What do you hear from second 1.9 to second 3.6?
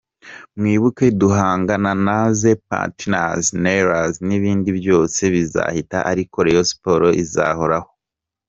naza Pantheres